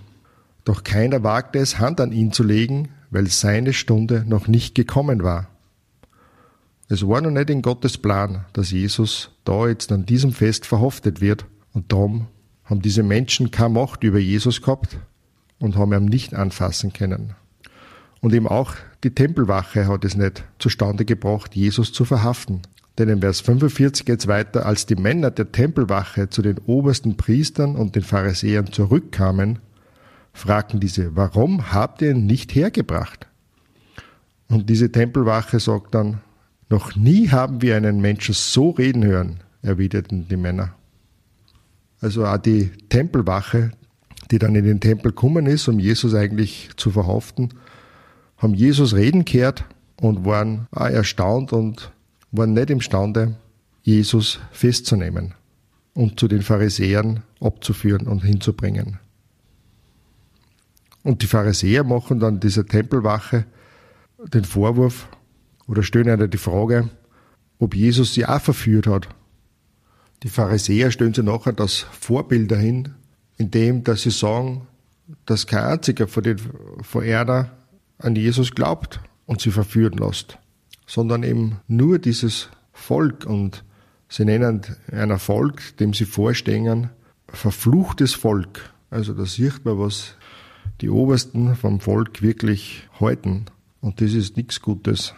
doch 0.65 0.83
keiner 0.83 1.23
wagte 1.23 1.59
es, 1.59 1.79
Hand 1.79 1.99
an 1.99 2.11
ihn 2.11 2.31
zu 2.31 2.43
legen, 2.43 2.89
weil 3.11 3.27
seine 3.27 3.73
Stunde 3.73 4.23
noch 4.27 4.47
nicht 4.47 4.75
gekommen 4.75 5.23
war. 5.23 5.49
Es 6.89 7.07
war 7.07 7.21
noch 7.21 7.31
nicht 7.31 7.49
in 7.49 7.61
Gottes 7.61 7.97
Plan, 7.97 8.45
dass 8.53 8.71
Jesus 8.71 9.31
da 9.45 9.67
jetzt 9.67 9.91
an 9.91 10.05
diesem 10.05 10.31
Fest 10.31 10.65
verhaftet 10.65 11.21
wird. 11.21 11.45
Und 11.73 11.91
darum 11.91 12.27
haben 12.65 12.81
diese 12.81 13.03
Menschen 13.03 13.51
keine 13.51 13.69
Macht 13.69 14.03
über 14.03 14.19
Jesus 14.19 14.61
gehabt 14.61 14.97
und 15.59 15.75
haben 15.75 15.93
ihn 15.93 16.05
nicht 16.05 16.33
anfassen 16.33 16.93
können. 16.93 17.35
Und 18.21 18.33
eben 18.33 18.47
auch 18.47 18.75
die 19.03 19.13
Tempelwache 19.13 19.87
hat 19.87 20.05
es 20.05 20.15
nicht 20.15 20.43
zustande 20.59 21.03
gebracht, 21.03 21.55
Jesus 21.55 21.91
zu 21.91 22.05
verhaften. 22.05 22.61
Denn 22.97 23.09
in 23.09 23.21
Vers 23.21 23.41
45 23.41 24.05
geht 24.05 24.19
es 24.19 24.27
weiter, 24.27 24.65
als 24.65 24.85
die 24.85 24.95
Männer 24.95 25.31
der 25.31 25.51
Tempelwache 25.51 26.29
zu 26.29 26.41
den 26.41 26.59
obersten 26.59 27.17
Priestern 27.17 27.75
und 27.75 27.95
den 27.95 28.03
Pharisäern 28.03 28.71
zurückkamen, 28.71 29.59
fragten 30.31 30.79
diese, 30.79 31.15
warum 31.15 31.73
habt 31.73 32.01
ihr 32.01 32.11
ihn 32.11 32.25
nicht 32.25 32.53
hergebracht? 32.53 33.27
Und 34.47 34.69
diese 34.69 34.91
Tempelwache 34.91 35.59
sagt 35.59 35.95
dann, 35.95 36.21
noch 36.69 36.95
nie 36.95 37.29
haben 37.29 37.61
wir 37.61 37.75
einen 37.75 38.01
Menschen 38.01 38.33
so 38.33 38.71
reden 38.71 39.03
hören, 39.03 39.39
erwiderten 39.61 40.27
die 40.27 40.37
Männer. 40.37 40.75
Also 41.99 42.25
auch 42.25 42.37
die 42.37 42.71
Tempelwache, 42.89 43.71
die 44.29 44.39
dann 44.39 44.55
in 44.55 44.65
den 44.65 44.79
Tempel 44.79 45.11
gekommen 45.11 45.45
ist, 45.45 45.67
um 45.67 45.79
Jesus 45.79 46.13
eigentlich 46.13 46.69
zu 46.75 46.91
verhaften, 46.91 47.49
haben 48.37 48.53
Jesus 48.53 48.93
reden 48.93 49.25
gehört 49.25 49.65
und 50.01 50.25
waren 50.25 50.67
auch 50.71 50.87
erstaunt 50.87 51.53
und 51.53 51.91
waren 52.33 52.53
nicht 52.53 52.69
imstande, 52.69 53.35
Jesus 53.83 54.39
festzunehmen 54.51 55.33
und 55.93 56.19
zu 56.19 56.27
den 56.27 56.41
Pharisäern 56.41 57.23
abzuführen 57.39 58.07
und 58.07 58.23
hinzubringen. 58.23 58.99
Und 61.03 61.21
die 61.21 61.27
Pharisäer 61.27 61.83
machen 61.83 62.19
dann 62.19 62.39
dieser 62.39 62.65
Tempelwache 62.65 63.45
den 64.17 64.45
Vorwurf 64.45 65.07
oder 65.67 65.83
stellen 65.83 66.07
ihnen 66.07 66.29
die 66.29 66.37
Frage, 66.37 66.89
ob 67.59 67.75
Jesus 67.75 68.13
sie 68.13 68.25
auch 68.25 68.41
verführt 68.41 68.87
hat. 68.87 69.07
Die 70.23 70.29
Pharisäer 70.29 70.91
stellen 70.91 71.13
sie 71.13 71.23
nachher 71.23 71.53
das 71.53 71.85
Vorbild 71.99 72.49
dahin, 72.49 72.95
indem 73.37 73.83
dass 73.83 74.03
sie 74.03 74.11
sagen, 74.11 74.67
dass 75.25 75.47
kein 75.47 75.63
einziger 75.65 76.07
von 76.07 76.23
den 76.23 76.39
Verehrern 76.81 77.51
an 77.97 78.15
Jesus 78.15 78.51
glaubt 78.51 79.01
und 79.25 79.41
sie 79.41 79.51
verführen 79.51 79.97
lässt, 79.97 80.37
sondern 80.85 81.23
eben 81.23 81.59
nur 81.67 81.99
dieses 81.99 82.49
Volk 82.71 83.25
und 83.25 83.63
sie 84.09 84.25
nennen 84.25 84.61
ein 84.91 85.17
Volk, 85.19 85.77
dem 85.77 85.93
sie 85.93 86.05
vorstehen, 86.05 86.89
verfluchtes 87.27 88.13
Volk. 88.13 88.73
Also 88.89 89.13
da 89.13 89.25
sieht 89.25 89.65
man, 89.65 89.79
was 89.79 90.15
die 90.81 90.89
Obersten 90.89 91.55
vom 91.55 91.79
Volk 91.79 92.21
wirklich 92.21 92.87
halten. 92.99 93.45
Und 93.81 94.01
das 94.01 94.13
ist 94.13 94.37
nichts 94.37 94.61
Gutes. 94.61 95.13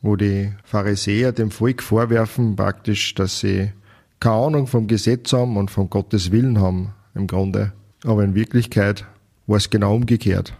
Wo 0.00 0.16
die 0.16 0.52
Pharisäer 0.64 1.32
dem 1.32 1.50
Volk 1.50 1.82
vorwerfen, 1.82 2.56
praktisch, 2.56 3.14
dass 3.14 3.40
sie 3.40 3.72
keine 4.18 4.36
Ahnung 4.36 4.66
vom 4.66 4.86
Gesetz 4.86 5.32
haben 5.32 5.56
und 5.56 5.70
vom 5.70 5.90
Gottes 5.90 6.32
Willen 6.32 6.60
haben, 6.60 6.94
im 7.14 7.26
Grunde. 7.26 7.72
Aber 8.04 8.24
in 8.24 8.34
Wirklichkeit 8.34 9.06
war 9.46 9.56
es 9.56 9.70
genau 9.70 9.94
umgekehrt. 9.94 10.54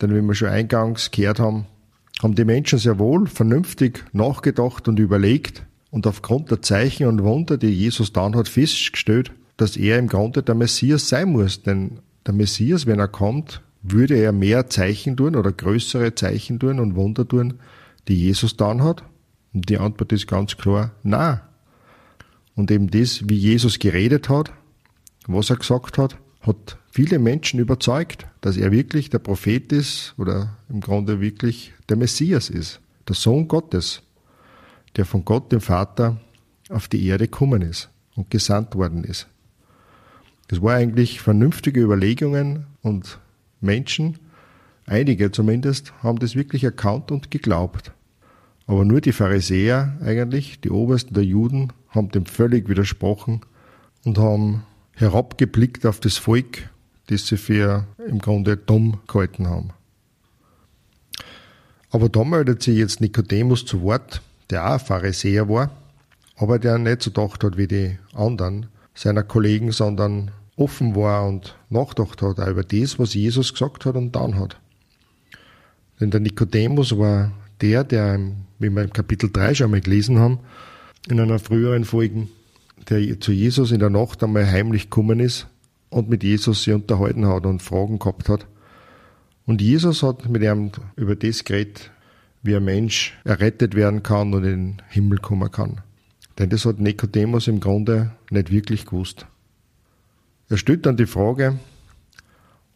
Denn 0.00 0.14
wie 0.14 0.20
wir 0.20 0.34
schon 0.34 0.48
eingangs 0.48 1.10
gehört 1.10 1.40
haben, 1.40 1.66
haben 2.22 2.34
die 2.34 2.44
Menschen 2.44 2.78
sehr 2.78 2.98
wohl 2.98 3.26
vernünftig 3.26 4.04
nachgedacht 4.12 4.88
und 4.88 4.98
überlegt 4.98 5.64
und 5.90 6.06
aufgrund 6.06 6.50
der 6.50 6.62
Zeichen 6.62 7.06
und 7.06 7.22
Wunder, 7.22 7.56
die 7.56 7.68
Jesus 7.68 8.12
dann 8.12 8.34
hat, 8.34 8.48
festgestellt, 8.48 9.32
dass 9.56 9.76
er 9.76 9.98
im 9.98 10.08
Grunde 10.08 10.42
der 10.42 10.54
Messias 10.54 11.08
sein 11.08 11.30
muss. 11.30 11.62
Denn 11.62 12.00
der 12.26 12.34
Messias, 12.34 12.86
wenn 12.86 12.98
er 12.98 13.08
kommt, 13.08 13.62
würde 13.82 14.16
er 14.16 14.32
mehr 14.32 14.68
Zeichen 14.68 15.16
tun 15.16 15.36
oder 15.36 15.52
größere 15.52 16.14
Zeichen 16.14 16.58
tun 16.58 16.80
und 16.80 16.96
Wunder 16.96 17.28
tun, 17.28 17.54
die 18.08 18.16
Jesus 18.16 18.56
dann 18.56 18.82
hat? 18.82 19.04
Und 19.52 19.68
die 19.68 19.78
Antwort 19.78 20.12
ist 20.12 20.26
ganz 20.26 20.56
klar, 20.56 20.92
na. 21.02 21.48
Und 22.56 22.70
eben 22.70 22.90
das, 22.90 23.28
wie 23.28 23.36
Jesus 23.36 23.78
geredet 23.78 24.28
hat, 24.28 24.52
was 25.26 25.50
er 25.50 25.56
gesagt 25.56 25.98
hat, 25.98 26.16
hat 26.40 26.78
viele 26.94 27.18
Menschen 27.18 27.58
überzeugt, 27.58 28.24
dass 28.40 28.56
er 28.56 28.70
wirklich 28.70 29.10
der 29.10 29.18
Prophet 29.18 29.72
ist 29.72 30.14
oder 30.16 30.56
im 30.68 30.80
Grunde 30.80 31.20
wirklich 31.20 31.72
der 31.88 31.96
Messias 31.96 32.48
ist, 32.48 32.80
der 33.08 33.16
Sohn 33.16 33.48
Gottes, 33.48 34.00
der 34.94 35.04
von 35.04 35.24
Gott, 35.24 35.50
dem 35.50 35.60
Vater, 35.60 36.20
auf 36.70 36.86
die 36.86 37.04
Erde 37.04 37.26
gekommen 37.26 37.62
ist 37.62 37.90
und 38.14 38.30
gesandt 38.30 38.76
worden 38.76 39.02
ist. 39.02 39.26
Das 40.46 40.62
war 40.62 40.74
eigentlich 40.74 41.20
vernünftige 41.20 41.80
Überlegungen 41.80 42.66
und 42.80 43.18
Menschen, 43.60 44.20
einige 44.86 45.32
zumindest, 45.32 45.92
haben 46.00 46.20
das 46.20 46.36
wirklich 46.36 46.62
erkannt 46.62 47.10
und 47.10 47.32
geglaubt. 47.32 47.90
Aber 48.68 48.84
nur 48.84 49.00
die 49.00 49.12
Pharisäer 49.12 49.98
eigentlich, 50.00 50.60
die 50.60 50.70
Obersten 50.70 51.14
der 51.14 51.24
Juden, 51.24 51.72
haben 51.88 52.10
dem 52.10 52.26
völlig 52.26 52.68
widersprochen 52.68 53.40
und 54.04 54.16
haben 54.16 54.62
herabgeblickt 54.92 55.86
auf 55.86 55.98
das 55.98 56.18
Volk, 56.18 56.70
das 57.08 57.26
sie 57.26 57.36
für 57.36 57.86
im 58.06 58.18
Grunde 58.18 58.56
dumm 58.56 59.00
gehalten 59.06 59.48
haben. 59.48 59.70
Aber 61.90 62.08
da 62.08 62.24
meldet 62.24 62.62
sich 62.62 62.78
jetzt 62.78 63.00
Nikodemus 63.00 63.64
zu 63.64 63.82
Wort, 63.82 64.20
der 64.50 64.74
auch 64.74 64.80
Pharisäer 64.80 65.48
war 65.48 65.70
aber 66.36 66.58
der 66.58 66.78
nicht 66.78 67.02
so 67.02 67.10
gedacht 67.10 67.44
hat 67.44 67.56
wie 67.56 67.68
die 67.68 67.98
anderen 68.12 68.66
seiner 68.94 69.22
Kollegen, 69.22 69.72
sondern 69.72 70.30
offen 70.56 70.94
war 70.94 71.26
und 71.26 71.56
nachgedacht 71.68 72.22
hat 72.22 72.40
auch 72.40 72.48
über 72.48 72.62
das, 72.62 72.98
was 72.98 73.14
Jesus 73.14 73.52
gesagt 73.52 73.86
hat 73.86 73.96
und 73.96 74.14
dann 74.14 74.38
hat. 74.38 74.58
Denn 76.00 76.10
der 76.10 76.20
Nikodemus 76.20 76.96
war 76.96 77.32
der, 77.60 77.84
der, 77.84 78.18
wie 78.58 78.70
wir 78.70 78.82
im 78.82 78.92
Kapitel 78.92 79.30
3 79.30 79.54
schon 79.54 79.70
mal 79.70 79.80
gelesen 79.80 80.18
haben, 80.18 80.40
in 81.08 81.20
einer 81.20 81.38
früheren 81.38 81.84
Folge, 81.84 82.28
der 82.88 83.20
zu 83.20 83.32
Jesus 83.32 83.70
in 83.70 83.80
der 83.80 83.90
Nacht 83.90 84.22
einmal 84.22 84.50
heimlich 84.50 84.84
gekommen 84.84 85.20
ist 85.20 85.46
und 85.94 86.10
mit 86.10 86.24
Jesus 86.24 86.64
sich 86.64 86.74
unterhalten 86.74 87.28
hat 87.28 87.46
und 87.46 87.62
Fragen 87.62 88.00
gehabt 88.00 88.28
hat. 88.28 88.48
Und 89.46 89.62
Jesus 89.62 90.02
hat 90.02 90.28
mit 90.28 90.42
ihm 90.42 90.72
über 90.96 91.14
das 91.14 91.44
geredet, 91.44 91.92
wie 92.42 92.56
ein 92.56 92.64
Mensch 92.64 93.16
errettet 93.22 93.76
werden 93.76 94.02
kann 94.02 94.34
und 94.34 94.42
in 94.42 94.50
den 94.50 94.82
Himmel 94.88 95.18
kommen 95.18 95.52
kann. 95.52 95.82
Denn 96.36 96.50
das 96.50 96.64
hat 96.64 96.80
Nikodemus 96.80 97.46
im 97.46 97.60
Grunde 97.60 98.10
nicht 98.30 98.50
wirklich 98.50 98.86
gewusst. 98.86 99.26
Er 100.48 100.56
stellt 100.56 100.84
dann 100.84 100.96
die 100.96 101.06
Frage, 101.06 101.60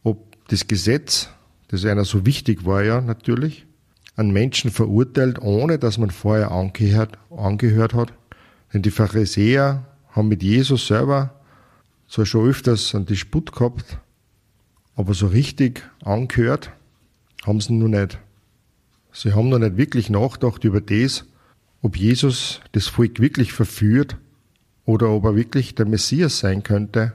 ob 0.05 0.37
das 0.47 0.69
Gesetz, 0.69 1.29
das 1.67 1.85
einer 1.85 2.05
so 2.05 2.25
wichtig 2.25 2.65
war 2.65 2.85
ja 2.85 3.01
natürlich, 3.01 3.67
einen 4.15 4.31
Menschen 4.31 4.71
verurteilt, 4.71 5.41
ohne 5.43 5.81
dass 5.81 5.99
man 5.99 6.11
vorher 6.11 6.53
angehört, 6.53 7.19
angehört 7.37 7.95
hat. 7.95 8.13
Denn 8.73 8.83
die 8.83 8.93
Pharisäer 8.93 9.85
haben 10.11 10.29
mit 10.29 10.45
Jesus 10.45 10.87
selber 10.87 11.38
zwar 12.09 12.27
schon 12.27 12.49
öfters 12.49 12.95
einen 12.95 13.07
Disput 13.07 13.53
gehabt, 13.53 13.99
aber 14.97 15.15
so 15.15 15.27
richtig 15.27 15.83
angehört 16.03 16.71
haben 17.47 17.61
sie 17.61 17.75
nur 17.75 17.89
nicht. 17.89 18.19
Sie 19.13 19.33
haben 19.33 19.49
noch 19.49 19.59
nicht 19.59 19.77
wirklich 19.77 20.11
nachgedacht 20.11 20.65
über 20.65 20.81
das, 20.81 21.25
ob 21.83 21.97
Jesus 21.97 22.61
das 22.73 22.89
Volk 22.89 23.21
wirklich 23.21 23.53
verführt 23.53 24.17
oder 24.85 25.11
ob 25.11 25.25
er 25.25 25.37
wirklich 25.37 25.75
der 25.75 25.87
Messias 25.87 26.39
sein 26.39 26.63
könnte, 26.63 27.15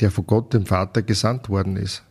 der 0.00 0.10
von 0.10 0.26
Gott 0.26 0.54
dem 0.54 0.66
Vater 0.66 1.02
gesandt 1.02 1.48
worden 1.48 1.76
ist. 1.76 2.02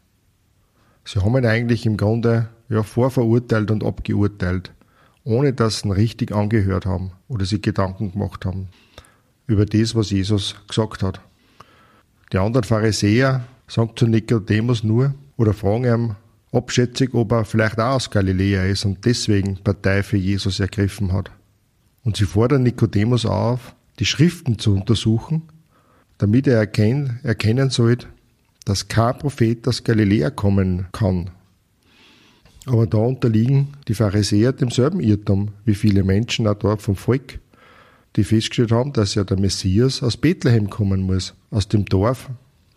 Sie 1.06 1.20
haben 1.20 1.38
ihn 1.38 1.46
eigentlich 1.46 1.86
im 1.86 1.98
Grunde 1.98 2.50
ja, 2.70 2.82
vorverurteilt 2.82 3.70
und 3.70 3.84
abgeurteilt, 3.84 4.74
ohne 5.24 5.54
dass 5.54 5.80
sie 5.80 5.88
ihn 5.88 5.92
richtig 5.92 6.34
angehört 6.34 6.86
haben 6.86 7.12
oder 7.28 7.46
sich 7.46 7.62
Gedanken 7.62 8.12
gemacht 8.12 8.46
haben 8.46 8.70
über 9.48 9.66
das, 9.66 9.94
was 9.94 10.10
Jesus 10.10 10.56
gesagt 10.68 11.04
hat. 11.04 11.22
Die 12.34 12.38
anderen 12.38 12.64
Pharisäer 12.64 13.46
sagen 13.68 13.92
zu 13.96 14.08
Nikodemus 14.08 14.84
nur 14.84 15.14
oder 15.38 15.54
fragen 15.54 15.86
ihm 15.86 16.16
abschätzig, 16.52 17.14
ob 17.14 17.32
er 17.32 17.46
vielleicht 17.46 17.80
auch 17.80 17.96
aus 17.96 18.10
Galiläa 18.10 18.66
ist 18.66 18.86
und 18.86 19.06
deswegen 19.06 19.58
Partei 19.64 20.04
für 20.04 20.18
Jesus 20.18 20.60
ergriffen 20.60 21.14
hat. 21.14 21.32
Und 22.04 22.18
sie 22.18 22.26
fordern 22.26 22.64
Nikodemus 22.64 23.26
auf, 23.26 23.76
die 24.00 24.06
Schriften 24.06 24.60
zu 24.60 24.74
untersuchen, 24.74 25.44
damit 26.18 26.48
er 26.48 26.58
erkennt, 26.58 27.24
erkennen 27.24 27.70
soll, 27.70 27.98
dass 28.64 28.88
kein 28.88 29.18
Prophet 29.18 29.68
aus 29.68 29.84
Galiläa 29.84 30.30
kommen 30.30 30.88
kann. 30.92 31.30
Aber 32.66 32.88
da 32.88 32.98
unterliegen 32.98 33.70
die 33.88 33.94
Pharisäer 33.94 34.52
demselben 34.52 35.00
Irrtum 35.00 35.50
wie 35.66 35.76
viele 35.76 36.04
Menschen 36.04 36.48
auch 36.48 36.56
dort 36.56 36.82
vom 36.82 36.96
Volk, 36.96 37.40
die 38.16 38.24
festgestellt 38.24 38.72
haben, 38.72 38.94
dass 38.94 39.16
ja 39.16 39.24
der 39.24 39.40
Messias 39.40 40.02
aus 40.02 40.18
Bethlehem 40.18 40.70
kommen 40.70 41.02
muss, 41.02 41.34
aus 41.52 41.68
dem 41.68 41.86
Dorf, 41.86 42.30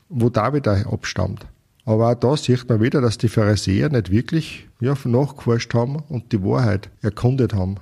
wo 0.08 0.30
David 0.30 0.66
abstammt. 0.68 1.46
Aber 1.84 2.10
auch 2.10 2.14
da 2.14 2.36
sieht 2.36 2.68
man 2.68 2.82
wieder, 2.82 3.00
dass 3.00 3.18
die 3.18 3.28
Pharisäer 3.28 3.88
nicht 3.88 4.10
wirklich 4.10 4.68
ja, 4.80 4.94
nachgeforscht 5.04 5.72
haben 5.74 5.96
und 6.08 6.32
die 6.32 6.42
Wahrheit 6.42 6.90
erkundet 7.00 7.54
haben. 7.54 7.76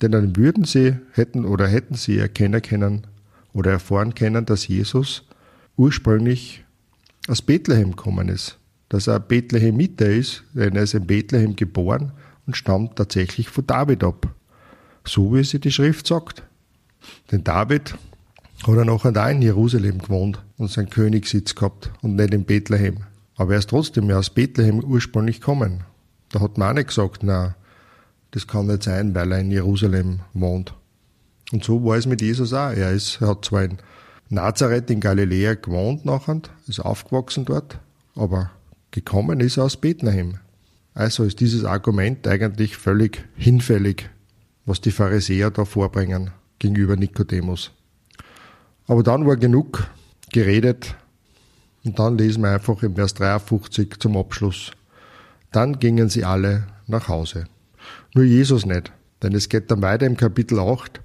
Denn 0.00 0.12
dann 0.12 0.36
würden 0.36 0.64
sie, 0.64 0.96
hätten 1.12 1.44
oder 1.44 1.66
hätten 1.66 1.94
sie 1.94 2.18
erkennen 2.18 2.62
können 2.62 3.06
oder 3.52 3.72
erfahren 3.72 4.14
können, 4.14 4.46
dass 4.46 4.68
Jesus 4.68 5.24
ursprünglich 5.76 6.64
aus 7.28 7.42
Bethlehem 7.42 7.96
gekommen 7.96 8.28
ist. 8.28 8.58
Dass 8.88 9.06
er 9.06 9.20
Bethlehemiter 9.20 10.06
ist, 10.06 10.44
denn 10.52 10.76
er 10.76 10.82
ist 10.82 10.94
in 10.94 11.06
Bethlehem 11.06 11.56
geboren 11.56 12.12
und 12.46 12.56
stammt 12.56 12.96
tatsächlich 12.96 13.48
von 13.48 13.66
David 13.66 14.04
ab. 14.04 14.28
So 15.04 15.34
wie 15.34 15.44
sie 15.44 15.58
die 15.58 15.72
Schrift 15.72 16.06
sagt. 16.06 16.42
Denn 17.30 17.44
David 17.44 17.94
hat 18.66 18.76
er 18.76 18.84
nachher 18.84 19.12
da 19.12 19.28
in 19.28 19.42
Jerusalem 19.42 19.98
gewohnt 19.98 20.42
und 20.56 20.70
seinen 20.70 20.90
Königssitz 20.90 21.54
gehabt 21.54 21.90
und 22.00 22.16
nicht 22.16 22.32
in 22.32 22.44
Bethlehem. 22.44 22.98
Aber 23.36 23.52
er 23.52 23.58
ist 23.58 23.70
trotzdem 23.70 24.08
ja 24.08 24.18
aus 24.18 24.30
Bethlehem 24.30 24.80
ursprünglich 24.84 25.40
gekommen. 25.40 25.84
Da 26.30 26.40
hat 26.40 26.58
man 26.58 26.70
auch 26.70 26.74
nicht 26.74 26.88
gesagt, 26.88 27.22
na, 27.22 27.56
das 28.30 28.46
kann 28.46 28.66
nicht 28.66 28.84
sein, 28.84 29.14
weil 29.14 29.32
er 29.32 29.40
in 29.40 29.50
Jerusalem 29.50 30.20
wohnt. 30.32 30.74
Und 31.50 31.64
so 31.64 31.84
war 31.84 31.96
es 31.96 32.06
mit 32.06 32.22
Jesus 32.22 32.52
auch. 32.52 32.70
Er, 32.70 32.92
ist, 32.92 33.20
er 33.20 33.28
hat 33.28 33.44
zwar 33.44 33.64
in 33.64 33.78
Nazareth 34.28 34.90
in 34.90 35.00
Galiläa 35.00 35.54
gewohnt 35.54 36.04
nachher, 36.04 36.40
ist 36.66 36.80
aufgewachsen 36.80 37.44
dort, 37.44 37.78
aber 38.14 38.50
gekommen 38.90 39.40
ist 39.40 39.58
er 39.58 39.64
aus 39.64 39.76
Bethlehem. 39.76 40.38
Also 40.94 41.24
ist 41.24 41.40
dieses 41.40 41.64
Argument 41.64 42.26
eigentlich 42.26 42.76
völlig 42.76 43.24
hinfällig, 43.36 44.08
was 44.64 44.80
die 44.80 44.90
Pharisäer 44.90 45.50
da 45.50 45.64
vorbringen 45.64 46.30
gegenüber 46.62 46.94
Nikodemus. 46.96 47.72
Aber 48.86 49.02
dann 49.02 49.26
war 49.26 49.36
genug 49.36 49.90
geredet 50.32 50.94
und 51.84 51.98
dann 51.98 52.16
lesen 52.16 52.42
wir 52.42 52.50
einfach 52.50 52.82
im 52.84 52.94
Vers 52.94 53.14
53 53.14 53.98
zum 53.98 54.16
Abschluss. 54.16 54.70
Dann 55.50 55.80
gingen 55.80 56.08
sie 56.08 56.24
alle 56.24 56.68
nach 56.86 57.08
Hause. 57.08 57.46
Nur 58.14 58.24
Jesus 58.24 58.64
nicht, 58.64 58.92
denn 59.22 59.34
es 59.34 59.48
geht 59.48 59.70
dann 59.72 59.82
weiter 59.82 60.06
im 60.06 60.16
Kapitel 60.16 60.60
8. 60.60 61.00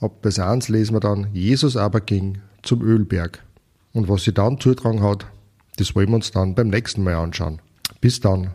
Ab 0.00 0.16
Vers 0.20 0.40
1 0.40 0.68
lesen 0.68 0.96
wir 0.96 1.00
dann, 1.00 1.28
Jesus 1.32 1.76
aber 1.76 2.00
ging 2.00 2.38
zum 2.62 2.82
Ölberg. 2.82 3.44
Und 3.92 4.08
was 4.08 4.24
sie 4.24 4.32
dann 4.32 4.58
zutragen 4.58 5.02
hat, 5.02 5.26
das 5.76 5.94
wollen 5.94 6.08
wir 6.08 6.16
uns 6.16 6.32
dann 6.32 6.56
beim 6.56 6.68
nächsten 6.68 7.04
Mal 7.04 7.14
anschauen. 7.14 7.60
Bis 8.00 8.18
dann. 8.18 8.50